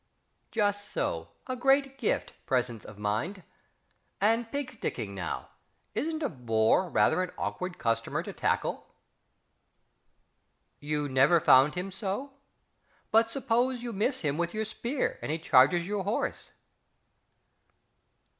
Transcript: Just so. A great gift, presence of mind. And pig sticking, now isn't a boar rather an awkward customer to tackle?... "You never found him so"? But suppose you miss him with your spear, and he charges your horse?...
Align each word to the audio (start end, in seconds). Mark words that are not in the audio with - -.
Just 0.49 0.89
so. 0.89 1.29
A 1.45 1.55
great 1.55 1.99
gift, 1.99 2.33
presence 2.47 2.83
of 2.85 2.97
mind. 2.97 3.43
And 4.19 4.51
pig 4.51 4.71
sticking, 4.71 5.13
now 5.13 5.49
isn't 5.93 6.23
a 6.23 6.27
boar 6.29 6.89
rather 6.89 7.21
an 7.21 7.29
awkward 7.37 7.77
customer 7.77 8.23
to 8.23 8.33
tackle?... 8.33 8.87
"You 10.79 11.07
never 11.07 11.39
found 11.39 11.75
him 11.75 11.91
so"? 11.91 12.33
But 13.11 13.29
suppose 13.29 13.83
you 13.83 13.93
miss 13.93 14.21
him 14.21 14.39
with 14.39 14.55
your 14.55 14.65
spear, 14.65 15.19
and 15.21 15.31
he 15.31 15.37
charges 15.37 15.85
your 15.85 16.03
horse?... 16.03 16.49